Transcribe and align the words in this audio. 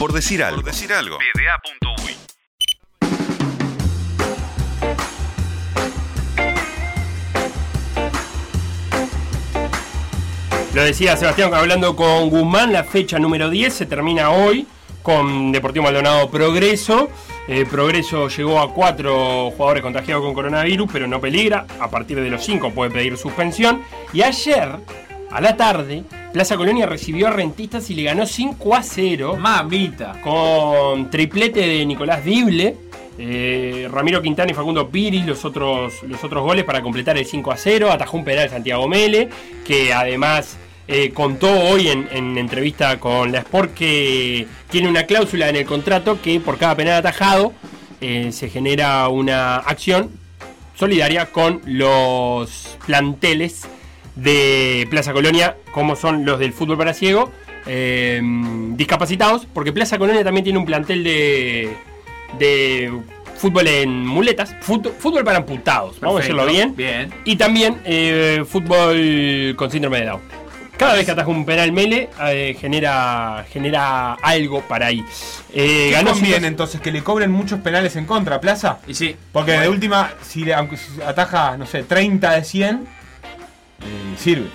Por 0.00 0.14
decir 0.14 0.42
algo. 0.42 0.62
Por 0.62 0.72
decir 0.72 0.90
algo. 0.94 1.18
Lo 10.72 10.82
decía 10.82 11.18
Sebastián 11.18 11.52
hablando 11.52 11.94
con 11.96 12.30
Guzmán, 12.30 12.72
la 12.72 12.84
fecha 12.84 13.18
número 13.18 13.50
10 13.50 13.74
se 13.74 13.84
termina 13.84 14.30
hoy 14.30 14.66
con 15.02 15.52
Deportivo 15.52 15.84
Maldonado 15.84 16.30
Progreso. 16.30 17.10
Eh, 17.46 17.66
Progreso 17.70 18.28
llegó 18.28 18.58
a 18.58 18.72
cuatro 18.72 19.50
jugadores 19.50 19.82
contagiados 19.82 20.24
con 20.24 20.32
coronavirus, 20.32 20.88
pero 20.90 21.06
no 21.08 21.20
peligra. 21.20 21.66
A 21.78 21.90
partir 21.90 22.18
de 22.18 22.30
los 22.30 22.42
cinco 22.42 22.70
puede 22.70 22.90
pedir 22.90 23.18
suspensión. 23.18 23.82
Y 24.14 24.22
ayer, 24.22 24.76
a 25.30 25.40
la 25.42 25.58
tarde, 25.58 26.04
Plaza 26.32 26.56
Colonia 26.56 26.86
recibió 26.86 27.26
a 27.26 27.30
Rentistas 27.30 27.90
y 27.90 27.94
le 27.94 28.04
ganó 28.04 28.24
5 28.24 28.74
a 28.74 28.82
0. 28.82 29.36
Mamita. 29.36 30.20
Con 30.22 31.10
triplete 31.10 31.60
de 31.60 31.84
Nicolás 31.84 32.24
Dible. 32.24 32.76
Eh, 33.18 33.88
Ramiro 33.90 34.22
Quintana 34.22 34.50
y 34.50 34.54
Facundo 34.54 34.88
Piris 34.88 35.26
los 35.26 35.44
otros, 35.44 36.02
los 36.04 36.22
otros 36.22 36.42
goles 36.42 36.64
para 36.64 36.80
completar 36.82 37.18
el 37.18 37.26
5 37.26 37.50
a 37.50 37.56
0. 37.56 37.90
Atajó 37.90 38.16
un 38.16 38.24
penal 38.24 38.48
Santiago 38.48 38.86
Mele, 38.86 39.28
que 39.66 39.92
además 39.92 40.56
eh, 40.86 41.10
contó 41.10 41.52
hoy 41.52 41.88
en, 41.88 42.38
entrevista 42.38 42.98
con 43.00 43.32
la 43.32 43.38
Sport 43.40 43.74
que 43.74 44.46
tiene 44.70 44.88
una 44.88 45.04
cláusula 45.04 45.48
en 45.48 45.56
el 45.56 45.64
contrato 45.64 46.22
que 46.22 46.40
por 46.40 46.58
cada 46.58 46.76
penal 46.76 46.94
atajado 46.94 47.52
eh, 48.00 48.30
se 48.32 48.48
genera 48.48 49.08
una 49.08 49.56
acción 49.56 50.10
solidaria 50.74 51.26
con 51.26 51.60
los 51.66 52.78
planteles 52.86 53.68
de 54.22 54.86
Plaza 54.90 55.12
Colonia, 55.12 55.56
como 55.72 55.96
son 55.96 56.24
los 56.24 56.38
del 56.38 56.52
fútbol 56.52 56.78
para 56.78 56.94
ciego, 56.94 57.30
discapacitados, 58.76 59.46
porque 59.52 59.72
Plaza 59.72 59.98
Colonia 59.98 60.24
también 60.24 60.44
tiene 60.44 60.58
un 60.58 60.64
plantel 60.64 61.04
de 61.04 61.76
de 62.38 62.92
fútbol 63.36 63.66
en 63.66 64.06
muletas, 64.06 64.54
fútbol, 64.60 65.24
para 65.24 65.38
amputados, 65.38 65.98
vamos 66.00 66.16
a 66.16 66.20
decirlo 66.20 66.46
bien. 66.46 66.76
Bien. 66.76 67.12
Y 67.24 67.36
también 67.36 67.80
eh, 67.84 68.44
fútbol 68.46 69.54
con 69.56 69.70
síndrome 69.70 70.00
de 70.00 70.06
Down. 70.06 70.20
Cada 70.76 70.94
vez 70.94 71.04
que 71.04 71.12
ataja 71.12 71.28
un 71.28 71.44
penal 71.44 71.72
mele, 71.72 72.08
eh, 72.28 72.56
genera, 72.58 73.44
genera 73.50 74.14
algo 74.14 74.62
para 74.62 74.86
ahí. 74.86 75.04
Eh, 75.52 75.90
ganó 75.92 76.14
bien 76.14 76.44
entonces 76.46 76.80
que 76.80 76.90
le 76.90 77.02
cobren 77.02 77.30
muchos 77.30 77.60
penales 77.60 77.96
en 77.96 78.06
contra, 78.06 78.40
Plaza. 78.40 78.78
Y 78.86 78.94
sí. 78.94 79.14
Porque 79.30 79.52
de 79.52 79.68
última, 79.68 80.10
si 80.22 80.50
aunque 80.50 80.78
ataja, 81.06 81.58
no 81.58 81.66
sé, 81.66 81.82
30 81.82 82.30
de 82.30 82.44
100, 82.44 82.88
sirve. 84.16 84.48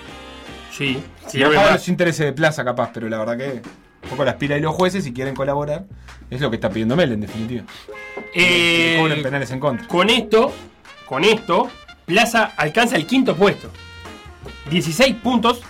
Sí. 0.70 1.02
Si 1.26 1.38
no 1.38 1.50
los 1.50 1.88
intereses 1.88 2.26
de 2.26 2.32
Plaza, 2.32 2.64
capaz, 2.64 2.90
pero 2.92 3.08
la 3.08 3.18
verdad 3.18 3.36
que 3.36 3.62
un 4.02 4.10
poco 4.10 4.24
las 4.24 4.34
pilas 4.34 4.56
de 4.56 4.62
los 4.62 4.74
jueces, 4.74 5.04
si 5.04 5.12
quieren 5.12 5.34
colaborar, 5.34 5.84
es 6.30 6.40
lo 6.40 6.50
que 6.50 6.56
está 6.56 6.70
pidiendo 6.70 6.96
Mel, 6.96 7.12
en 7.12 7.20
definitiva. 7.20 7.64
Eh, 8.34 9.20
penales 9.22 9.50
en 9.50 9.60
contra. 9.60 9.86
Con 9.88 10.10
esto, 10.10 10.52
con 11.06 11.24
esto, 11.24 11.68
Plaza 12.04 12.52
alcanza 12.56 12.96
el 12.96 13.06
quinto 13.06 13.34
puesto. 13.34 13.70
16 14.70 15.16
puntos 15.16 15.60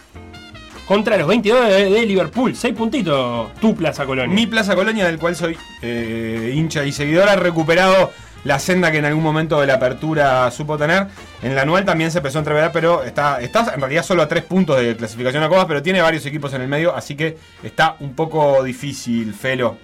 contra 0.87 1.17
los 1.17 1.27
22 1.29 1.69
de, 1.69 2.07
Liverpool. 2.07 2.55
6 2.55 2.75
puntitos 2.75 3.55
tu 3.55 3.75
Plaza 3.75 4.05
Colonia. 4.05 4.35
Mi 4.35 4.47
Plaza 4.47 4.75
Colonia, 4.75 5.07
del 5.07 5.19
cual 5.19 5.35
soy 5.35 5.57
eh, 5.83 6.53
hincha 6.55 6.85
y 6.85 6.93
seguidor, 6.93 7.29
ha 7.29 7.37
recuperado 7.37 8.13
la 8.47 8.61
senda 8.61 8.93
que 8.93 8.99
en 8.99 9.05
algún 9.05 9.25
momento 9.25 9.61
de 9.61 9.67
la 9.67 9.75
apertura 9.75 10.49
supo 10.53 10.79
tener. 10.79 11.09
En 11.43 11.57
la 11.57 11.63
anual 11.63 11.85
también 11.85 12.13
se 12.13 12.19
empezó 12.19 12.39
a 12.39 12.41
entrever, 12.41 12.71
pero 12.73 13.03
está, 13.03 13.41
está 13.41 13.75
en 13.75 13.81
realidad 13.81 14.05
solo 14.05 14.23
a 14.23 14.29
tres 14.29 14.45
puntos 14.45 14.79
de 14.79 14.97
clasificación 14.97 15.43
a 15.43 15.49
Copas, 15.49 15.67
pero 15.67 15.83
tiene 15.83 16.01
varios 16.01 16.25
equipos 16.27 16.55
en 16.55 16.63
el 16.63 16.69
medio, 16.69 16.95
así 16.95 17.17
que 17.17 17.37
está 17.65 17.97
un 17.99 18.15
poco 18.15 18.63
difícil, 18.63 19.35
Felo. 19.35 19.77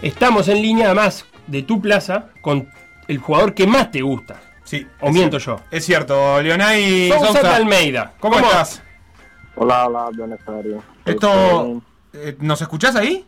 Estamos 0.00 0.48
en 0.48 0.62
línea 0.62 0.86
además 0.86 1.26
de 1.46 1.62
tu 1.62 1.80
plaza 1.82 2.30
con 2.40 2.68
el 3.06 3.18
jugador 3.18 3.52
que 3.52 3.66
más 3.66 3.90
te 3.90 4.00
gusta. 4.00 4.40
Sí. 4.64 4.86
O 5.00 5.10
miento 5.10 5.36
yo. 5.36 5.60
Es 5.70 5.84
cierto, 5.84 6.40
Leonay 6.40 7.10
Sousa 7.10 7.54
Almeida. 7.54 8.14
¿Cómo, 8.18 8.38
estás? 8.38 8.82
Hola, 9.56 9.88
hola, 9.88 10.08
buenas 10.16 10.42
tardes. 10.42 10.76
Esto, 11.04 11.82
eh, 12.14 12.36
¿Nos 12.40 12.62
escuchás 12.62 12.96
ahí? 12.96 13.26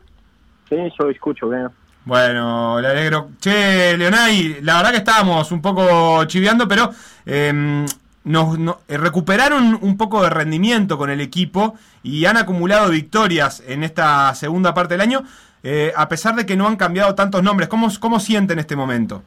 Sí, 0.71 0.77
yo 0.99 1.11
escucho 1.11 1.51
bien. 1.51 1.69
Bueno, 2.05 2.81
le 2.81 2.89
alegro. 2.89 3.31
Che, 3.39 3.97
Leonay, 3.97 4.61
la 4.63 4.79
verdad 4.79 4.91
que 4.91 4.97
estábamos 4.99 5.53
un 5.53 5.63
poco 5.63 6.25
chiviando, 6.25 6.67
pero 6.67 6.91
em, 7.25 7.87
nos, 8.25 8.59
eh, 8.89 8.97
recuperaron 8.97 9.79
un 9.81 9.97
poco 9.97 10.23
de 10.23 10.31
rendimiento 10.31 10.99
con 10.99 11.11
el 11.11 11.21
equipo 11.21 11.77
y 12.03 12.25
han 12.25 12.37
acumulado 12.37 12.91
victorias 12.91 13.63
en 13.67 13.85
esta 13.85 14.35
segunda 14.35 14.75
parte 14.75 14.95
del 14.95 15.01
año, 15.01 15.23
eh, 15.63 15.93
a 15.97 16.09
pesar 16.09 16.35
de 16.35 16.45
que 16.45 16.57
no 16.57 16.67
han 16.67 16.77
cambiado 16.77 17.15
tantos 17.15 17.43
nombres. 17.45 17.69
¿Cómo, 17.69 17.89
cómo 18.01 18.19
sienten 18.19 18.59
este 18.59 18.75
momento? 18.75 19.23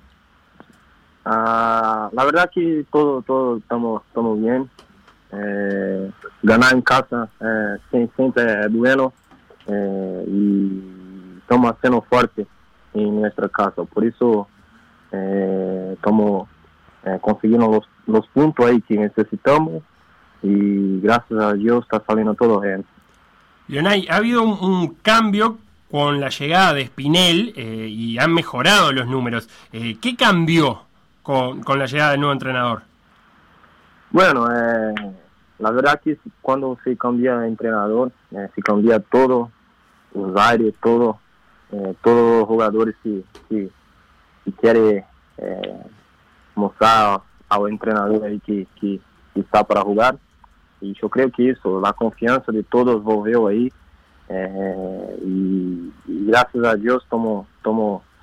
Ah, 1.24 2.10
la 2.12 2.26
verdad 2.26 2.52
que 2.54 2.86
todo, 2.92 3.22
todo 3.22 3.58
estamos, 3.58 4.04
estamos 4.06 4.42
bien. 4.42 4.70
Eh, 5.32 6.12
ganar 6.44 6.74
en 6.74 6.82
casa 6.82 7.30
siempre 7.90 8.66
es 8.66 8.72
bueno 8.72 9.14
y 10.28 10.82
estamos 11.40 11.72
haciendo 11.72 12.02
fuerte 12.02 12.46
en 12.96 13.22
nuestra 13.22 13.50
casa. 13.50 13.84
Por 13.84 14.06
eso 14.06 14.48
eh, 15.12 15.92
estamos 15.94 16.48
eh, 17.04 17.20
consiguiendo 17.22 17.70
los, 17.70 17.90
los, 18.08 18.28
puntos 18.28 18.66
ahí 18.66 18.82
que 18.82 18.98
necesitamos 18.98 19.84
y 20.42 21.00
gracias 21.02 21.40
a 21.40 21.54
Dios 21.54 21.84
está 21.84 22.02
saliendo 22.06 22.34
todo 22.34 22.62
bien. 22.62 22.86
Leonay, 23.68 24.08
ha 24.10 24.18
habido 24.18 24.44
un, 24.44 24.96
cambio 25.02 25.58
con 25.92 26.20
la 26.20 26.30
llegada 26.30 26.74
de 26.74 26.88
Spinel 26.88 27.54
eh, 27.56 27.88
y 27.90 28.18
han 28.18 28.34
mejorado 28.34 28.92
los 28.92 29.08
números. 29.08 29.50
Eh, 29.72 29.98
¿Qué 30.02 30.16
cambió 30.16 30.84
con, 31.24 31.62
con, 31.64 31.80
la 31.80 31.86
llegada 31.86 32.12
del 32.12 32.20
nuevo 32.20 32.34
entrenador? 32.34 32.82
Bueno, 34.12 34.48
la 35.60 35.72
verdad 35.72 36.00
que 36.04 36.18
cuando 36.42 36.78
se 36.84 36.96
cambia 36.96 37.38
de 37.40 37.48
entrenador, 37.48 38.12
se 38.32 38.62
cambia 38.62 39.00
todo, 39.00 39.52
los 40.14 40.36
aires, 40.38 40.74
todo. 40.82 41.20
Eh, 41.76 41.94
todos 42.02 42.40
los 42.40 42.48
jugadores 42.48 42.96
que, 43.04 43.22
que, 43.50 43.70
quieren 44.62 45.04
eh, 45.38 45.84
mostrar 46.56 47.20
al 47.50 47.68
entrenador 47.68 48.24
ahí 48.24 48.40
que, 48.40 48.66
que, 48.80 49.00
está 49.36 49.64
para 49.66 49.82
jugar. 49.82 50.18
Y 50.80 50.94
yo 51.02 51.10
creo 51.10 51.30
que 51.30 51.50
eso, 51.50 51.82
la 51.82 51.92
confianza 51.92 52.52
de 52.54 52.64
todos 52.64 53.04
volvió 53.04 53.48
ahí. 53.48 53.72
Eh, 54.30 55.20
y, 55.26 55.92
gracias 56.08 56.64
a 56.64 56.76
Dios 56.76 57.04
estamos, 57.04 57.46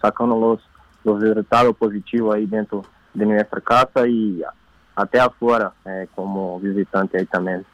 sacando 0.00 0.38
los, 0.38 0.60
los 1.04 1.20
resultados 1.20 1.76
positivos 1.76 2.34
ahí 2.34 2.46
dentro 2.46 2.84
de 3.12 3.26
nuestra 3.26 3.60
casa 3.60 4.06
y 4.08 4.42
até 4.96 5.20
afuera 5.20 5.72
como 6.14 6.58
visitante 6.58 7.18
ahí 7.18 7.26
también. 7.26 7.64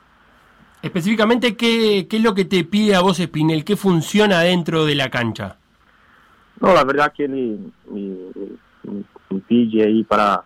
Específicamente, 0.83 1.57
¿qué, 1.57 2.07
¿qué, 2.09 2.17
es 2.17 2.23
lo 2.23 2.35
que 2.35 2.45
te 2.45 2.65
pide 2.65 2.97
a 2.97 3.01
vos, 3.01 3.19
Spinel? 3.19 3.65
¿Qué 3.65 3.77
funciona 3.77 4.41
dentro 4.41 4.85
de 4.85 4.95
la 4.95 5.11
cancha? 5.11 5.58
No, 6.61 6.75
la 6.75 6.85
verdad 6.85 7.13
que 7.17 7.25
él 7.25 7.73
me, 7.91 9.41
pide 9.47 9.85
ahí 9.85 10.05
para, 10.05 10.43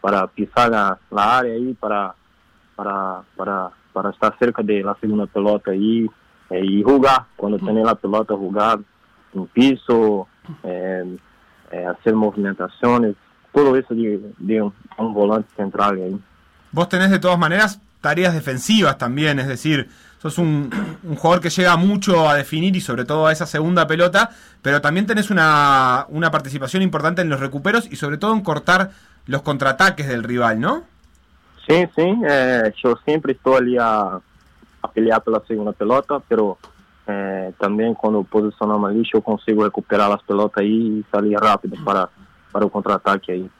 para 0.00 0.26
pisar 0.26 0.70
la, 0.70 0.98
área 1.10 1.54
ahí, 1.54 1.74
para, 1.74 2.14
para, 2.74 3.22
para, 3.36 3.70
para 3.92 4.10
estar 4.10 4.36
cerca 4.38 4.62
de 4.62 4.82
la 4.82 4.96
segunda 5.00 5.26
pelota 5.26 5.70
ahí 5.70 6.08
eh, 6.50 6.64
y 6.64 6.82
jugar, 6.82 7.26
cuando 7.36 7.58
tiene 7.58 7.84
la 7.84 7.94
pelota, 7.94 8.34
jugar 8.34 8.80
en 9.34 9.46
piso, 9.46 10.26
eh, 10.64 11.16
eh, 11.70 11.86
hacer 11.86 12.14
movimentaciones, 12.14 13.16
todo 13.52 13.76
eso 13.76 13.94
de, 13.94 14.20
de 14.38 14.62
un, 14.62 14.72
un 14.98 15.14
volante 15.14 15.48
central 15.56 15.96
ahí. 15.96 16.20
Vos 16.72 16.88
tenés 16.88 17.10
de 17.10 17.18
todas 17.18 17.38
maneras 17.38 17.80
tareas 18.00 18.34
defensivas 18.34 18.98
también, 18.98 19.38
es 19.38 19.46
decir, 19.46 19.88
sos 20.22 20.38
un, 20.38 20.70
jugador 21.16 21.40
que 21.40 21.50
llega 21.50 21.76
mucho 21.76 22.28
a 22.28 22.36
definir 22.36 22.76
y 22.76 22.80
sobre 22.80 23.04
todo 23.04 23.26
a 23.26 23.32
esa 23.32 23.44
segunda 23.44 23.88
pelota, 23.88 24.30
pero 24.62 24.80
también 24.80 25.04
tenés 25.04 25.30
una, 25.30 26.06
una 26.10 26.30
participación 26.30 26.80
importante 26.80 27.22
en 27.22 27.28
los 27.28 27.40
recuperos 27.40 27.90
y 27.90 27.96
sobre 27.96 28.18
todo 28.18 28.32
en 28.32 28.42
cortar 28.42 28.90
los 29.26 29.42
contraataques 29.42 30.06
del 30.06 30.22
rival, 30.22 30.60
¿no? 30.60 30.84
Sí, 31.66 31.88
sí, 31.96 32.14
eh, 32.28 32.72
yo 32.82 32.94
siempre 33.04 33.32
estoy 33.32 33.56
ali 33.56 33.76
a, 33.80 34.20
pelear 34.94 35.22
por 35.22 35.32
la 35.34 35.42
segunda 35.44 35.72
pelota, 35.72 36.20
pero 36.28 36.56
eh, 37.08 37.52
también 37.58 37.94
cuando 37.94 38.22
posicionamos 38.22 38.90
ali 38.90 39.02
yo 39.12 39.22
consigo 39.22 39.64
recuperar 39.64 40.08
las 40.08 40.22
pelotas 40.22 40.62
ahí 40.62 41.00
y 41.00 41.04
salir 41.10 41.36
rápido 41.36 41.76
para, 41.84 42.08
para 42.52 42.64
el 42.64 42.70
contraataque 42.70 43.32
ahí. 43.32 43.50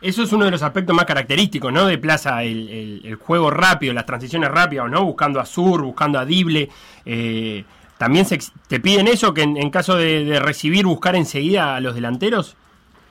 Eso 0.00 0.22
es 0.22 0.32
uno 0.32 0.46
de 0.46 0.50
los 0.50 0.62
aspectos 0.62 0.96
más 0.96 1.04
característicos, 1.04 1.70
¿no? 1.72 1.86
De 1.86 1.98
Plaza, 1.98 2.42
el, 2.42 3.18
juego 3.20 3.50
rápido, 3.50 3.92
las 3.92 4.06
transiciones 4.06 4.50
rápidas, 4.50 4.90
¿no? 4.90 5.04
Buscando 5.04 5.40
a 5.40 5.44
Sur, 5.44 5.82
buscando 5.82 6.18
a 6.18 6.24
Dible. 6.24 6.70
Eh, 7.04 7.64
¿También 7.98 8.24
se, 8.24 8.38
te 8.66 8.80
piden 8.80 9.08
eso, 9.08 9.34
que 9.34 9.42
en, 9.42 9.70
caso 9.70 9.96
de, 9.96 10.40
recibir, 10.40 10.86
buscar 10.86 11.16
enseguida 11.16 11.76
a 11.76 11.80
los 11.80 11.94
delanteros? 11.94 12.56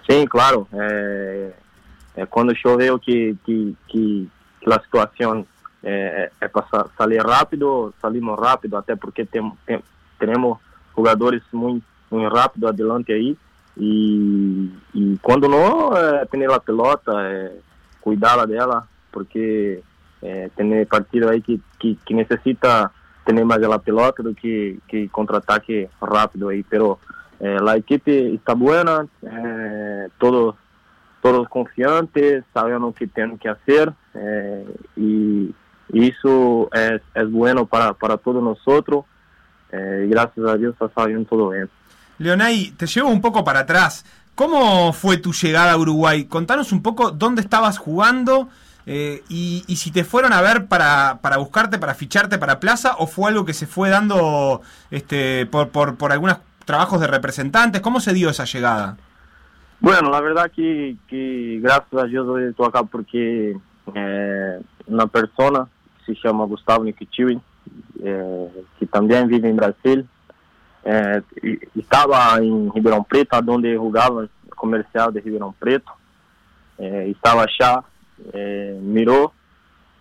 Sí, 0.08 0.26
claro. 0.28 0.68
Eh, 0.74 1.54
eh, 2.16 2.26
cuando 2.28 2.54
yo 2.54 2.76
veo 2.76 2.98
que, 2.98 3.36
que, 3.46 4.26
la 4.62 4.82
situación 4.82 5.46
es 5.84 6.50
para 6.52 6.88
salir 6.98 7.22
rápido, 7.22 7.94
salimos 8.02 8.38
rápido, 8.38 8.80
hasta 8.80 8.96
porque 8.96 9.26
tenemos 10.18 10.60
jogadores 10.94 11.44
muy, 11.52 11.82
muy 12.10 12.28
rápido 12.28 12.68
adelante 12.68 13.14
ahí. 13.14 13.38
Y, 13.80 14.70
y 14.94 15.18
cuando 15.18 15.48
no, 15.48 15.98
eh, 15.98 16.28
tener 16.30 16.50
la 16.50 16.60
pelota, 16.60 17.32
eh, 17.32 17.62
cuidarla 18.02 18.46
dela, 18.46 18.86
porque 19.10 19.82
eh, 20.22 20.50
tener 20.56 20.86
partido 20.88 21.30
ahí 21.30 21.42
que, 21.42 21.60
que, 21.80 21.96
que, 22.06 22.14
necesita 22.14 22.92
tener 23.26 23.46
más 23.46 23.60
de 23.62 23.68
la 23.68 23.80
pelota 23.80 24.22
do 24.22 24.36
que, 24.36 24.80
que 24.88 25.08
contraataque 25.10 25.90
rápido 26.02 26.50
ahí. 26.50 26.64
Pero 26.70 27.00
eh, 27.40 27.58
la 27.62 27.78
equipe 27.78 28.34
está 28.34 28.54
buena, 28.54 29.08
eh, 29.22 30.10
todos, 30.18 30.56
todos 31.22 31.48
confiantes, 31.48 32.44
saben 32.54 32.82
lo 32.82 32.92
que 32.92 33.08
tienen 33.08 33.38
que 33.38 33.48
hacer 33.48 33.94
eh, 34.14 34.66
y, 34.98 35.56
y, 35.94 36.10
eso 36.10 36.70
es, 36.74 37.02
es 37.16 37.32
bueno 37.32 37.66
para, 37.66 37.94
para 37.94 38.18
todos 38.18 38.44
nosotros. 38.44 39.06
Eh, 39.72 40.08
gracias 40.10 40.46
a 40.46 40.58
Dios 40.58 40.74
está 40.74 40.90
saliendo 40.90 41.30
todo 41.30 41.50
bien. 41.50 41.70
Leonay, 42.20 42.72
te 42.72 42.86
llevo 42.86 43.10
un 43.10 43.22
poco 43.22 43.44
para 43.44 43.62
atrás. 43.62 44.06
¿Cómo 44.36 44.94
fue 44.94 45.18
tu 45.18 45.34
llegada 45.34 45.74
a 45.74 45.78
Uruguay? 45.78 46.26
Contanos 46.26 46.72
un 46.72 46.82
poco 46.82 47.12
dónde 47.12 47.42
estabas 47.42 47.78
jugando 47.78 48.50
eh, 48.86 49.24
y, 49.30 49.64
si 49.76 49.92
te 49.92 50.04
fueron 50.04 50.32
a 50.34 50.42
ver 50.42 50.68
para, 50.68 51.20
para 51.22 51.38
buscarte, 51.38 51.78
para 51.78 51.94
ficharte 51.94 52.38
para 52.38 52.60
Plaza 52.60 52.96
o 52.98 53.08
fue 53.08 53.30
algo 53.30 53.46
que 53.46 53.54
se 53.54 53.68
fue 53.68 53.90
dando 53.90 54.62
este, 54.92 55.46
por, 55.46 55.70
por, 55.70 55.96
por 55.96 56.12
algunos 56.12 56.38
trabajos 56.66 57.02
de 57.02 57.08
representantes. 57.08 57.82
¿Cómo 57.82 58.00
se 58.00 58.14
dio 58.14 58.30
esa 58.30 58.46
llegada? 58.46 58.98
Bueno, 59.80 60.10
la 60.10 60.20
verdad 60.22 60.52
que, 60.54 60.98
gracias 61.62 62.02
a 62.02 62.06
Dios 62.06 62.28
hoy 62.28 62.44
estoy 62.50 62.68
acá 62.68 62.84
porque 62.84 63.58
eh, 63.96 64.62
una 64.88 65.08
persona 65.08 65.68
se 66.06 66.16
llama 66.24 66.46
Gustavo 66.46 66.84
Nikichiwi, 66.84 67.40
eh, 68.04 68.50
que 68.80 68.86
también 68.88 69.28
vive 69.28 69.50
en 69.50 69.56
Brasil, 69.56 70.08
eh, 70.90 71.22
estaba 71.76 72.38
en 72.38 72.72
Ribeirão 72.72 73.04
Preto, 73.04 73.42
donde 73.42 73.78
jugaba 73.78 74.24
el 74.24 74.30
comercial 74.56 75.12
de 75.12 75.20
Ribeirão 75.20 75.54
Preto, 75.54 75.92
eh, 76.78 77.10
estaba 77.10 77.44
allá, 77.44 77.84
eh, 78.34 78.80
miró, 78.82 79.32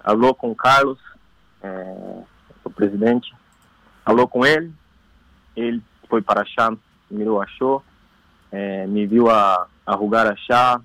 habló 0.02 0.36
Carlos, 0.56 0.98
el 1.62 2.72
presidente, 2.74 3.28
habló 4.04 4.28
con 4.28 4.46
él, 4.46 4.72
él 5.56 5.82
foi 6.08 6.22
para 6.22 6.42
allá, 6.42 6.76
mirou, 7.10 7.42
achou, 7.42 7.82
é, 8.50 8.86
me 8.86 9.06
viu 9.06 9.30
a, 9.30 9.66
a 9.86 9.92
jogar 9.92 10.26
achar, 10.26 10.80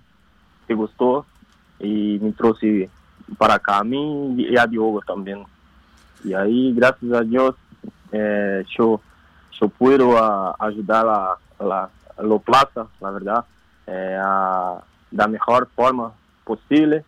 se 0.67 0.73
gostou. 0.73 1.25
E 1.79 2.19
me 2.21 2.31
trouxe 2.31 2.89
para 3.37 3.59
cá, 3.59 3.79
a 3.79 3.83
mim 3.83 4.35
e 4.39 4.57
a 4.57 4.65
Diogo 4.65 5.01
também. 5.05 5.43
E 6.23 6.33
aí, 6.33 6.71
graças 6.71 7.11
a 7.11 7.21
Deus, 7.21 7.55
é, 8.11 8.63
eu, 8.77 9.01
eu 9.63 9.69
pude 9.69 10.03
a, 10.17 10.55
ajudar 10.59 11.05
a, 11.05 11.37
a, 11.59 11.89
a 12.17 12.21
Lo 12.21 12.39
Plaza, 12.39 12.87
na 13.01 13.11
verdade, 13.11 13.45
é, 13.87 14.19
a, 14.21 14.81
da 15.11 15.27
melhor 15.27 15.67
forma 15.75 16.13
possível. 16.45 17.03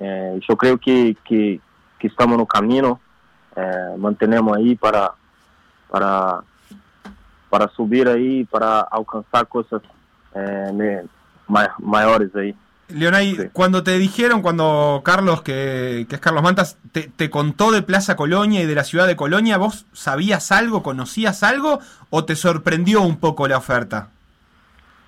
É, 0.00 0.38
eu 0.48 0.56
creio 0.56 0.78
que, 0.78 1.14
que, 1.24 1.60
que 1.98 2.06
estamos 2.06 2.36
no 2.36 2.46
caminho, 2.46 2.98
é, 3.54 3.96
mantenemos 3.96 4.56
aí 4.56 4.76
para, 4.76 5.12
para 5.88 6.42
para 7.54 7.68
subir 7.68 8.08
ahí, 8.08 8.44
para 8.46 8.84
alcanzar 8.90 9.46
cosas 9.46 9.80
eh, 10.34 11.04
mayores 11.78 12.34
ahí. 12.34 12.52
Leonay, 12.88 13.36
sí. 13.36 13.48
cuando 13.52 13.82
te 13.82 13.98
dijeron, 13.98 14.42
cuando 14.42 15.02
Carlos, 15.04 15.42
que, 15.42 16.06
que 16.08 16.16
es 16.16 16.20
Carlos 16.20 16.42
Mantas, 16.42 16.78
te, 16.92 17.04
te, 17.08 17.30
contó 17.30 17.72
de 17.72 17.82
Plaza 17.82 18.16
Colonia 18.16 18.62
y 18.62 18.66
de 18.66 18.74
la 18.74 18.84
ciudad 18.84 19.06
de 19.06 19.16
Colonia, 19.16 19.56
¿vos 19.56 19.86
sabías 19.92 20.52
algo, 20.52 20.82
conocías 20.82 21.42
algo 21.42 21.80
o 22.10 22.24
te 22.24 22.36
sorprendió 22.36 23.02
un 23.02 23.16
poco 23.16 23.48
la 23.48 23.58
oferta? 23.58 24.08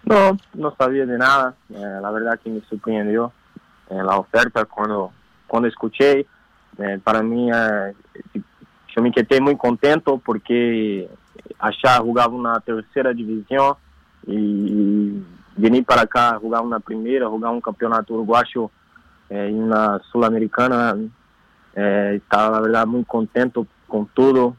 No, 0.04 0.38
no 0.54 0.74
sabía 0.76 1.04
de 1.04 1.18
nada. 1.18 1.54
Eh, 1.70 1.98
la 2.00 2.10
verdad 2.10 2.38
que 2.42 2.50
me 2.50 2.60
sorprendió 2.62 3.32
eh, 3.90 4.02
la 4.02 4.16
oferta 4.16 4.64
cuando, 4.64 5.12
cuando 5.46 5.68
escuché. 5.68 6.26
Eh, 6.78 7.00
para 7.02 7.22
mí, 7.22 7.50
yo 7.50 9.02
me 9.02 9.10
quedé 9.10 9.40
muy 9.40 9.56
contento 9.56 10.18
porque 10.18 11.08
achar 11.58 12.00
jogava 12.00 12.36
na 12.38 12.60
terceira 12.60 13.14
divisão 13.14 13.76
e 14.26 15.22
vir 15.56 15.84
para 15.84 16.06
cá 16.06 16.38
jogar 16.40 16.62
na 16.64 16.80
primeira, 16.80 17.26
jogar 17.26 17.50
um 17.50 17.60
campeonato 17.60 18.14
uruguaio 18.14 18.70
é, 19.30 19.50
na 19.50 20.00
sul-americana. 20.10 20.98
É, 21.74 22.14
estava 22.16 22.56
na 22.56 22.60
verdade 22.62 22.90
muito 22.90 23.06
contente 23.06 23.66
com 23.88 24.04
tudo. 24.04 24.56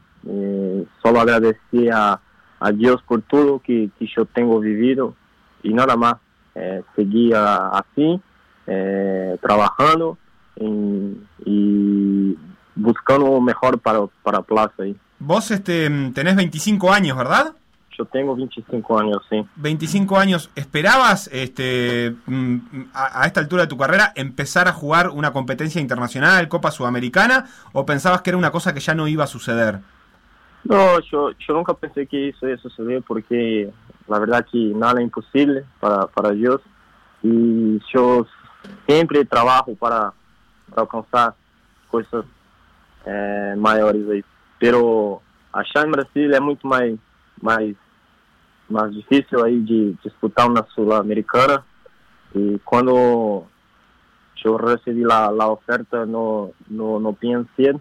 Só 1.00 1.16
agradecer 1.16 1.90
a, 1.92 2.18
a 2.60 2.70
Deus 2.70 3.00
por 3.02 3.22
tudo 3.22 3.60
que, 3.60 3.90
que 3.98 4.10
eu 4.16 4.26
tenho 4.26 4.58
vivido 4.60 5.16
e 5.62 5.72
nada 5.72 5.96
mais. 5.96 6.16
É, 6.54 6.82
seguir 6.96 7.34
assim, 7.36 8.20
é, 8.66 9.38
trabalhando 9.40 10.18
e, 10.60 11.16
e 11.46 12.38
buscando 12.74 13.26
o 13.26 13.40
melhor 13.40 13.78
para, 13.78 14.08
para 14.24 14.42
plaza. 14.42 14.72
Vos 15.20 15.50
este, 15.50 15.88
tenés 16.14 16.36
25 16.36 16.90
años, 16.92 17.16
¿verdad? 17.16 17.54
Yo 17.98 18.04
tengo 18.04 18.36
25 18.36 18.98
años, 18.98 19.18
sí. 19.28 19.44
25 19.56 20.18
años. 20.18 20.50
¿Esperabas 20.54 21.28
este, 21.32 22.14
a, 22.94 23.22
a, 23.22 23.26
esta 23.26 23.40
altura 23.40 23.62
de 23.62 23.68
tu 23.68 23.76
carrera 23.76 24.12
empezar 24.14 24.68
a 24.68 24.72
jugar 24.72 25.10
una 25.10 25.32
competencia 25.32 25.80
internacional, 25.80 26.48
Copa 26.48 26.70
Sudamericana, 26.70 27.46
o 27.72 27.84
pensabas 27.84 28.22
que 28.22 28.30
era 28.30 28.36
una 28.36 28.52
cosa 28.52 28.72
que 28.72 28.80
ya 28.80 28.94
no 28.94 29.08
iba 29.08 29.24
a 29.24 29.26
suceder? 29.26 29.80
No, 30.64 31.00
yo, 31.00 31.30
yo 31.32 31.54
nunca 31.54 31.74
pensé 31.74 32.06
que 32.06 32.28
eso 32.28 32.46
iba 32.46 32.56
a 32.56 32.60
suceder 32.60 33.02
porque 33.02 33.70
la 34.06 34.18
verdad 34.18 34.46
que 34.50 34.58
nada 34.74 35.00
es 35.00 35.04
imposible 35.04 35.64
para, 35.80 36.06
para 36.06 36.30
Dios 36.30 36.60
y 37.22 37.80
yo 37.92 38.26
siempre 38.86 39.24
trabajo 39.24 39.74
para, 39.74 40.12
para 40.68 40.82
alcanzar 40.82 41.34
cosas 41.90 42.24
eh, 43.06 43.54
maiores 43.56 44.08
aí. 44.08 44.24
Pero 44.58 45.22
achar 45.52 45.86
em 45.86 45.90
Brasil 45.90 46.32
é 46.34 46.40
muito 46.40 46.66
mais, 46.66 46.98
mais, 47.40 47.76
mais 48.68 48.92
difícil 48.94 49.44
aí 49.44 49.60
de 49.60 49.94
disputar 50.04 50.48
uma 50.48 50.66
sul-americana. 50.74 51.64
E 52.34 52.60
quando 52.64 53.44
eu 54.44 54.56
recebi 54.56 55.04
a, 55.10 55.26
a 55.26 55.48
oferta 55.48 56.06
no, 56.06 56.52
no, 56.68 57.00
no 57.00 57.14
PNC, 57.14 57.74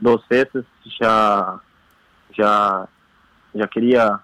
duas 0.00 0.20
vezes 0.28 0.64
já, 1.00 1.60
já, 2.36 2.88
já 3.54 3.68
queria, 3.68 4.20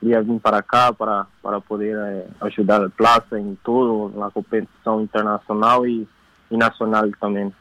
queria 0.00 0.22
vir 0.22 0.40
para 0.40 0.62
cá 0.62 0.92
para, 0.92 1.26
para 1.42 1.60
poder 1.60 1.96
eh, 1.96 2.26
ajudar 2.40 2.82
a 2.82 2.90
Plaza 2.90 3.38
em 3.38 3.56
tudo, 3.62 4.18
na 4.18 4.30
competição 4.30 5.02
internacional 5.02 5.86
e, 5.86 6.08
e 6.50 6.56
nacional 6.56 7.04
também. 7.20 7.52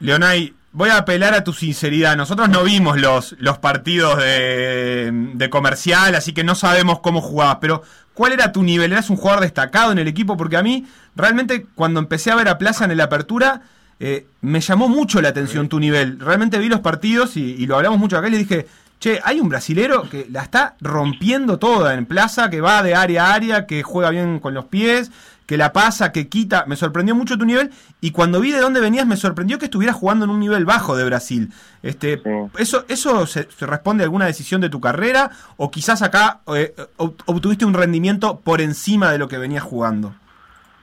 Leonay, 0.00 0.54
voy 0.78 0.90
a 0.90 0.98
apelar 0.98 1.34
a 1.34 1.42
tu 1.42 1.52
sinceridad. 1.52 2.16
Nosotros 2.16 2.48
no 2.48 2.62
vimos 2.62 3.00
los, 3.00 3.34
los 3.40 3.58
partidos 3.58 4.16
de, 4.16 5.10
de, 5.34 5.50
comercial, 5.50 6.14
así 6.14 6.32
que 6.32 6.44
no 6.44 6.54
sabemos 6.54 7.00
cómo 7.00 7.20
jugabas. 7.20 7.58
Pero, 7.60 7.82
¿cuál 8.14 8.32
era 8.32 8.52
tu 8.52 8.62
nivel? 8.62 8.92
¿Eras 8.92 9.10
un 9.10 9.16
jugador 9.16 9.42
destacado 9.42 9.90
en 9.90 9.98
el 9.98 10.06
equipo? 10.06 10.36
Porque 10.36 10.56
a 10.56 10.62
mí, 10.62 10.86
realmente, 11.16 11.66
cuando 11.74 11.98
empecé 11.98 12.30
a 12.30 12.36
ver 12.36 12.48
a 12.48 12.58
Plaza 12.58 12.84
en 12.84 12.96
la 12.96 13.04
apertura, 13.04 13.62
eh, 13.98 14.28
me 14.40 14.60
llamó 14.60 14.88
mucho 14.88 15.20
la 15.20 15.30
atención 15.30 15.68
tu 15.68 15.80
nivel. 15.80 16.20
Realmente 16.20 16.60
vi 16.60 16.68
los 16.68 16.78
partidos 16.78 17.36
y, 17.36 17.56
y, 17.58 17.66
lo 17.66 17.74
hablamos 17.74 17.98
mucho 17.98 18.16
acá 18.16 18.28
y 18.28 18.30
le 18.30 18.38
dije, 18.38 18.68
che, 19.00 19.20
hay 19.24 19.40
un 19.40 19.48
brasilero 19.48 20.08
que 20.08 20.28
la 20.30 20.42
está 20.44 20.76
rompiendo 20.80 21.58
toda 21.58 21.94
en 21.94 22.06
Plaza, 22.06 22.50
que 22.50 22.60
va 22.60 22.84
de 22.84 22.94
área 22.94 23.26
a 23.26 23.34
área, 23.34 23.66
que 23.66 23.82
juega 23.82 24.10
bien 24.10 24.38
con 24.38 24.54
los 24.54 24.66
pies, 24.66 25.10
que 25.48 25.56
la 25.56 25.72
pasa, 25.72 26.12
que 26.12 26.28
quita. 26.28 26.66
Me 26.66 26.76
sorprendió 26.76 27.14
mucho 27.14 27.38
tu 27.38 27.46
nivel 27.46 27.70
y 28.02 28.10
cuando 28.10 28.38
vi 28.38 28.52
de 28.52 28.60
dónde 28.60 28.80
venías 28.80 29.06
me 29.06 29.16
sorprendió 29.16 29.58
que 29.58 29.64
estuvieras 29.64 29.96
jugando 29.96 30.26
en 30.26 30.30
un 30.30 30.40
nivel 30.40 30.66
bajo 30.66 30.94
de 30.94 31.06
Brasil. 31.06 31.48
Este, 31.82 32.18
sí. 32.18 32.30
¿Eso, 32.58 32.84
eso 32.86 33.26
se, 33.26 33.50
se, 33.50 33.66
responde 33.66 34.02
a 34.02 34.04
alguna 34.04 34.26
decisión 34.26 34.60
de 34.60 34.68
tu 34.68 34.78
carrera 34.78 35.30
o 35.56 35.70
quizás 35.70 36.02
acá 36.02 36.40
eh, 36.54 36.74
obtuviste 36.98 37.64
un 37.64 37.72
rendimiento 37.72 38.40
por 38.40 38.60
encima 38.60 39.10
de 39.10 39.16
lo 39.16 39.26
que 39.26 39.38
venías 39.38 39.62
jugando? 39.62 40.14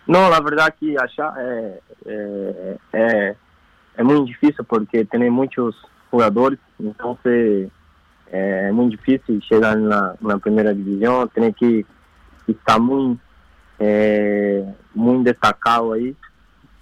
No, 0.08 0.32
la 0.32 0.40
verdad 0.40 0.74
que 0.80 0.96
allá 0.98 1.34
eh, 1.40 1.80
eh, 2.92 3.36
es 3.96 4.04
muy 4.04 4.26
difícil 4.26 4.66
porque 4.68 5.06
tiene 5.06 5.30
muchos 5.30 5.76
jugadores, 6.10 6.60
entonces 6.80 7.70
es 8.32 8.74
muy 8.74 8.90
difícil 8.90 9.44
llegar 9.48 9.78
en 9.78 9.90
la, 9.90 10.16
en 10.20 10.28
la 10.28 10.38
primera 10.40 10.74
división, 10.74 11.30
tiene 11.36 11.54
que 11.54 11.86
estar 12.48 12.80
muy 12.80 13.20
é, 13.80 14.66
muito 14.94 15.24
destacado 15.24 15.94
aí, 15.94 16.16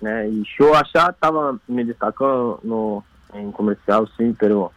né? 0.01 0.29
E 0.29 0.43
eu 0.59 0.73
já 0.93 1.09
estava 1.09 1.59
me 1.67 1.83
destacando 1.83 2.59
no 2.63 3.03
em 3.33 3.51
comercial, 3.51 4.07
sim, 4.15 4.33
pero 4.33 4.71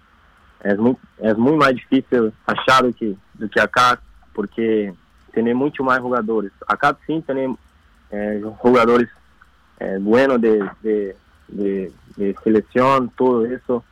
é 0.60 0.74
muito 0.74 1.00
é 1.18 1.34
muito 1.34 1.58
mais 1.58 1.76
difícil 1.76 2.32
achar 2.46 2.82
do 2.82 2.92
que 2.92 3.16
do 3.34 3.48
que 3.48 3.60
acá, 3.60 3.98
porque 4.32 4.92
tem 5.32 5.54
muito 5.54 5.84
mais 5.84 6.00
jogadores. 6.00 6.52
Acá 6.66 6.96
sim 7.06 7.20
tem 7.20 7.56
é, 8.10 8.40
jogadores 8.62 9.08
é, 9.78 9.98
buenos 9.98 10.40
de, 10.40 10.58
de, 10.82 11.14
de, 11.48 11.92
de 12.16 12.36
seleção, 12.42 13.06
tudo 13.16 13.46
isso. 13.52 13.84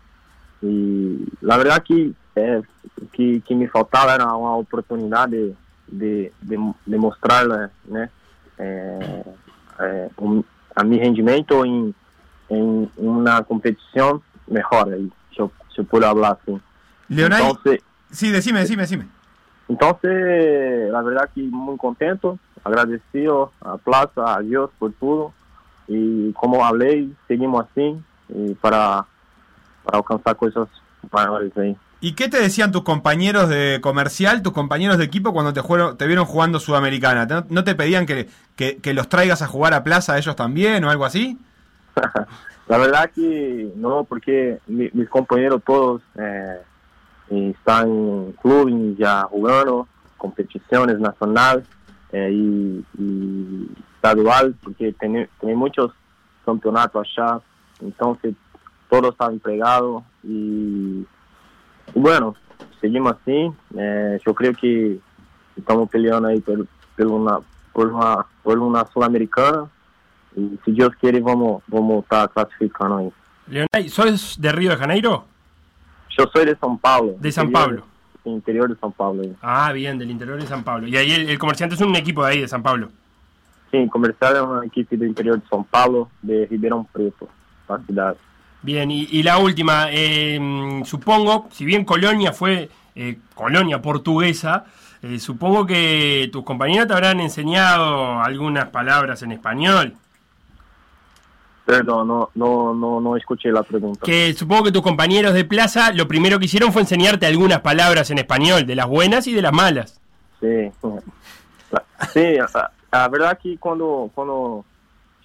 E 0.62 1.26
a 1.48 1.56
verdade 1.58 1.84
que 1.84 2.16
é, 2.36 2.62
que, 3.12 3.40
que 3.40 3.54
me 3.54 3.68
faltava 3.68 4.12
era 4.12 4.34
uma 4.34 4.56
oportunidade 4.56 5.54
de, 5.98 6.32
de, 6.42 6.74
de 6.86 6.96
mostrar 6.96 7.46
né, 7.84 8.10
é, 8.58 9.24
é, 9.78 10.10
um, 10.18 10.42
a 10.74 10.84
meu 10.84 10.98
rendimento 10.98 11.64
em, 11.64 11.94
em 12.50 12.90
uma 12.96 13.42
competição 13.42 14.22
melhor, 14.46 14.92
aí, 14.92 15.10
se, 15.32 15.40
eu, 15.40 15.50
se 15.74 15.80
eu 15.80 15.84
puder 15.84 16.08
falar 16.08 16.32
assim. 16.32 16.60
Entonces, 17.08 17.80
sí, 18.10 18.30
decime, 18.30 18.60
decime, 18.60 18.82
decime. 18.82 19.08
Entonces, 19.68 20.90
la 20.90 21.02
verdad 21.02 21.30
que 21.34 21.42
muy 21.42 21.76
contento, 21.76 22.38
agradecido 22.62 23.52
a 23.60 23.76
Plaza, 23.78 24.36
a 24.36 24.40
Dios 24.40 24.70
por 24.78 24.92
todo. 24.92 25.32
Y 25.86 26.32
como 26.32 26.64
hablé, 26.64 27.08
seguimos 27.28 27.66
así 27.66 27.96
y 28.28 28.54
para, 28.54 29.06
para 29.84 29.98
alcanzar 29.98 30.36
cosas 30.36 30.68
mayores 31.12 31.56
ahí. 31.56 31.76
¿Y 32.04 32.12
qué 32.12 32.28
te 32.28 32.38
decían 32.38 32.70
tus 32.70 32.82
compañeros 32.82 33.48
de 33.48 33.78
comercial, 33.80 34.42
tus 34.42 34.52
compañeros 34.52 34.98
de 34.98 35.04
equipo 35.04 35.32
cuando 35.32 35.54
te, 35.54 36.06
vieron 36.06 36.26
jugando 36.26 36.60
Sudamericana? 36.60 37.46
¿No, 37.48 37.64
te 37.64 37.74
pedían 37.74 38.04
que, 38.04 38.28
los 38.92 39.08
traigas 39.08 39.40
a 39.40 39.46
jugar 39.46 39.72
a 39.72 39.82
Plaza 39.82 40.18
ellos 40.18 40.36
también 40.36 40.84
o 40.84 40.90
algo 40.90 41.06
así? 41.06 41.38
la 42.68 42.76
verdad 42.76 43.10
que 43.10 43.72
no, 43.76 44.04
porque 44.04 44.58
mi- 44.66 44.90
mis 44.92 45.08
compañeros 45.08 45.62
todos 45.64 46.02
eh, 46.16 46.60
están 47.30 47.88
en 47.88 48.32
clubes 48.32 48.98
ya 48.98 49.22
jugando, 49.22 49.88
competiciones 50.18 50.98
nacionales 50.98 51.64
eh, 52.12 52.30
y, 52.30 52.84
y 52.98 53.70
porque 54.62 54.92
tiene, 55.00 55.30
muchos 55.54 55.90
campeonatos 56.44 57.08
allá, 57.16 57.40
entonces 57.80 58.34
todos 58.90 59.12
están 59.12 59.32
empregados 59.32 60.04
y, 60.22 60.28
y 60.28 61.06
bueno, 61.94 62.34
seguimos 62.80 63.12
así, 63.20 63.50
eh, 63.76 64.18
yo 64.24 64.34
creo 64.34 64.52
que 64.54 64.98
estamos 65.56 65.88
peleando 65.88 66.28
por, 66.44 66.66
por 66.96 67.06
una, 67.06 67.38
por 67.72 67.88
una, 67.92 68.26
por 68.42 68.58
una 68.58 68.84
sudamericana 68.92 69.66
y 70.36 70.58
si 70.64 70.72
Dios 70.72 70.90
quiere 71.00 71.20
vamos 71.20 71.62
vamos 71.68 72.02
estar 72.04 72.30
clasificando 72.30 72.96
ahí. 72.98 73.12
Leonay, 73.48 73.88
¿sos 73.88 74.40
de 74.40 74.52
Río 74.52 74.70
de 74.70 74.76
Janeiro? 74.76 75.24
Yo 76.16 76.24
soy 76.32 76.46
de 76.46 76.56
São 76.58 76.78
Paulo. 76.78 77.14
De 77.18 77.30
São 77.30 77.44
interior- 77.46 77.52
Paulo. 77.52 77.84
Interior 78.24 78.68
de 78.68 78.76
São 78.80 78.90
Paulo. 78.92 79.22
Ah, 79.42 79.70
bien, 79.72 79.98
del 79.98 80.10
interior 80.10 80.40
de 80.40 80.46
San 80.46 80.64
Pablo. 80.64 80.86
Y 80.88 80.96
ahí 80.96 81.12
el, 81.12 81.28
el 81.28 81.38
comerciante 81.38 81.74
es 81.74 81.80
un 81.82 81.94
equipo 81.94 82.24
de 82.24 82.30
ahí, 82.32 82.40
de 82.40 82.48
San 82.48 82.62
Pablo. 82.62 82.88
Sí, 83.70 83.86
comercial 83.88 84.36
es 84.36 84.42
una 84.42 84.64
equipe 84.64 84.96
del 84.96 85.08
interior 85.08 85.38
de 85.40 85.46
São 85.48 85.64
Paulo, 85.68 86.08
de 86.22 86.48
Ribeirão 86.48 86.86
Preto, 86.90 87.28
la 87.68 87.78
ciudad. 87.80 88.16
Bien, 88.64 88.90
y, 88.90 89.06
y 89.10 89.22
la 89.22 89.36
última, 89.36 89.88
eh, 89.90 90.40
supongo, 90.86 91.48
si 91.52 91.66
bien 91.66 91.84
Colonia 91.84 92.32
fue 92.32 92.70
eh, 92.94 93.18
colonia 93.34 93.82
portuguesa, 93.82 94.64
eh, 95.02 95.18
supongo 95.18 95.66
que 95.66 96.30
tus 96.32 96.44
compañeros 96.44 96.86
te 96.88 96.94
habrán 96.94 97.20
enseñado 97.20 98.22
algunas 98.22 98.70
palabras 98.70 99.22
en 99.22 99.32
español. 99.32 99.92
Perdón, 101.66 102.08
no, 102.08 102.30
no, 102.34 102.72
no, 102.72 103.02
no 103.02 103.16
escuché 103.18 103.52
la 103.52 103.62
pregunta. 103.64 104.00
Que 104.02 104.32
supongo 104.32 104.64
que 104.64 104.72
tus 104.72 104.80
compañeros 104.82 105.34
de 105.34 105.44
plaza 105.44 105.92
lo 105.92 106.08
primero 106.08 106.38
que 106.38 106.46
hicieron 106.46 106.72
fue 106.72 106.80
enseñarte 106.80 107.26
algunas 107.26 107.60
palabras 107.60 108.10
en 108.10 108.16
español, 108.16 108.64
de 108.64 108.76
las 108.76 108.86
buenas 108.86 109.26
y 109.26 109.34
de 109.34 109.42
las 109.42 109.52
malas. 109.52 110.00
Sí, 110.40 110.70
sí, 112.14 112.36
la, 112.38 112.70
la 112.90 113.08
verdad 113.08 113.38
que 113.42 113.58
cuando, 113.58 114.10
cuando 114.14 114.64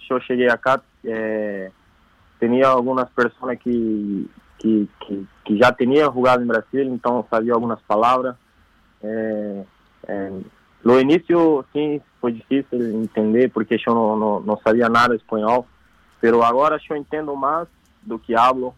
yo 0.06 0.18
llegué 0.28 0.50
acá, 0.50 0.82
eh, 1.04 1.70
tenía 2.40 2.72
algunas 2.72 3.08
personas 3.10 3.58
que, 3.62 4.24
que, 4.58 4.86
que, 5.06 5.22
que 5.44 5.58
ya 5.58 5.70
tenían 5.72 6.10
jugado 6.10 6.40
en 6.40 6.48
Brasil, 6.48 6.80
entonces 6.80 7.30
sabía 7.30 7.52
algunas 7.52 7.80
palabras. 7.82 8.36
Eh, 9.02 9.64
eh, 10.08 10.42
lo 10.82 10.98
inicio 10.98 11.66
sí 11.72 12.00
fue 12.20 12.32
difícil 12.32 12.94
entender 12.94 13.52
porque 13.52 13.78
yo 13.78 13.94
no, 13.94 14.16
no, 14.16 14.40
no 14.40 14.58
sabía 14.64 14.88
nada 14.88 15.08
de 15.08 15.16
español, 15.16 15.64
pero 16.20 16.42
ahora 16.42 16.78
yo 16.88 16.94
entiendo 16.94 17.36
más 17.36 17.68
do 18.02 18.18
que 18.18 18.34
hablo, 18.34 18.74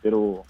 pero 0.00 0.42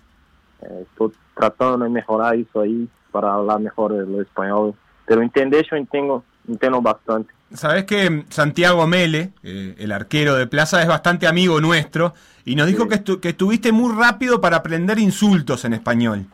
eh, 0.60 0.86
estoy 0.90 1.12
tratando 1.34 1.84
de 1.84 1.90
mejorar 1.90 2.36
eso 2.36 2.60
ahí 2.60 2.86
para 3.10 3.32
hablar 3.34 3.60
mejor 3.60 3.92
el 3.92 4.20
español. 4.20 4.74
Pero 5.06 5.22
entender 5.22 5.66
yo 5.68 5.76
entiendo, 5.76 6.22
entiendo 6.46 6.80
bastante. 6.82 7.32
Sabés 7.52 7.84
que 7.84 8.24
Santiago 8.30 8.86
Mele, 8.86 9.32
eh, 9.42 9.74
el 9.78 9.92
arquero 9.92 10.34
de 10.36 10.46
Plaza, 10.46 10.80
es 10.82 10.88
bastante 10.88 11.26
amigo 11.26 11.60
nuestro 11.60 12.14
y 12.44 12.54
nos 12.54 12.66
dijo 12.68 12.84
Sí. 12.84 12.88
que, 12.90 12.94
estu- 13.04 13.20
que 13.20 13.28
estuviste 13.30 13.72
muy 13.72 13.92
rápido 13.94 14.40
para 14.40 14.58
aprender 14.58 14.98
insultos 14.98 15.64
en 15.64 15.74
español. 15.74 16.26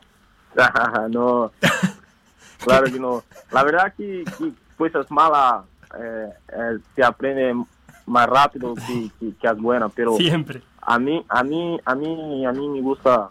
no, 1.10 1.52
claro 2.64 2.84
que 2.84 2.98
no. 3.00 3.22
La 3.52 3.62
verdad 3.64 3.92
que, 3.96 4.24
que 4.38 4.52
cosas 4.76 5.10
malas 5.10 5.64
eh, 5.98 6.28
eh, 6.48 6.78
se 6.94 7.02
aprende 7.04 7.54
más 8.06 8.26
rápido 8.28 8.74
que, 8.74 9.10
que, 9.18 9.34
que 9.36 9.46
las 9.46 9.58
buenas, 9.58 9.90
pero 9.94 10.16
Siempre. 10.16 10.62
a 10.82 10.98
mí, 10.98 11.24
a 11.28 11.42
mí, 11.42 11.78
a 11.84 11.94
mí, 11.94 12.46
a 12.46 12.52
mí 12.52 12.68
me 12.68 12.80
gusta 12.82 13.28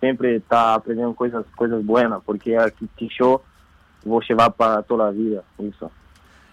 siempre 0.00 0.36
estar 0.36 0.74
aprendiendo 0.78 1.14
cosas, 1.14 1.44
cosas 1.56 1.84
buenas, 1.84 2.20
porque 2.24 2.58
aquí 2.58 2.88
yo 3.18 3.42
voy 4.04 4.22
a 4.24 4.28
llevar 4.28 4.52
para 4.54 4.82
toda 4.82 5.06
la 5.06 5.10
vida, 5.12 5.42
eso. 5.58 5.90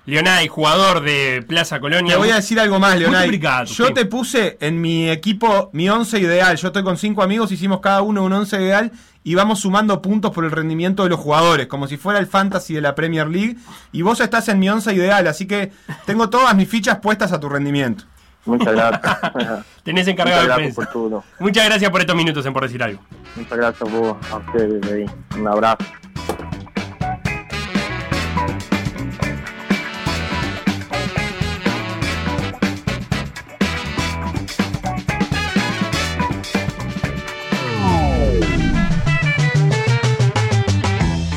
Leonay, 0.07 0.47
jugador 0.47 1.01
de 1.01 1.43
Plaza 1.45 1.81
Colonia. 1.81 2.13
Te 2.13 2.17
voy 2.17 2.29
a 2.29 2.35
decir 2.35 2.57
algo 2.61 2.79
más, 2.79 2.97
Leonay. 2.97 3.41
Yo 3.65 3.93
te 3.93 4.05
puse 4.05 4.57
en 4.61 4.79
mi 4.79 5.09
equipo 5.09 5.69
mi 5.73 5.89
once 5.89 6.17
ideal. 6.17 6.55
Yo 6.55 6.67
estoy 6.67 6.83
con 6.83 6.97
cinco 6.97 7.23
amigos, 7.23 7.51
hicimos 7.51 7.81
cada 7.81 8.01
uno 8.01 8.23
un 8.23 8.31
once 8.31 8.55
ideal 8.55 8.93
y 9.25 9.35
vamos 9.35 9.59
sumando 9.59 10.01
puntos 10.01 10.31
por 10.31 10.45
el 10.45 10.51
rendimiento 10.51 11.03
de 11.03 11.09
los 11.09 11.19
jugadores, 11.19 11.67
como 11.67 11.89
si 11.89 11.97
fuera 11.97 12.19
el 12.19 12.27
fantasy 12.27 12.73
de 12.73 12.79
la 12.79 12.95
Premier 12.95 13.27
League. 13.27 13.57
Y 13.91 14.01
vos 14.01 14.21
estás 14.21 14.47
en 14.47 14.59
mi 14.59 14.69
once 14.69 14.93
ideal, 14.93 15.27
así 15.27 15.45
que 15.45 15.73
tengo 16.05 16.29
todas 16.29 16.55
mis 16.55 16.69
fichas 16.69 16.99
puestas 16.99 17.33
a 17.33 17.39
tu 17.41 17.49
rendimiento. 17.49 18.05
Muchas 18.45 18.73
gracias. 18.73 19.65
Tenés 19.83 20.07
encargado 20.07 20.43
Muchas 20.43 20.55
gracias 20.57 20.75
por 20.75 20.85
prensa. 20.85 20.93
todo. 20.93 21.23
Muchas 21.39 21.65
gracias 21.65 21.91
por 21.91 21.99
estos 21.99 22.15
minutos 22.15 22.45
en 22.45 22.53
Por 22.53 22.63
Decir 22.63 22.81
Algo. 22.81 23.01
Muchas 23.35 23.57
gracias 23.57 23.81
a 23.81 23.93
vos, 23.93 24.17
a 24.31 24.37
ustedes. 24.37 25.11
Un 25.37 25.47
abrazo. 25.49 25.83